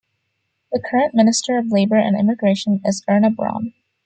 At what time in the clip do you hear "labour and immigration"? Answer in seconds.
1.71-2.81